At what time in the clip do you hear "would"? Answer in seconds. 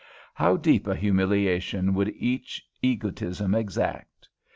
1.93-2.07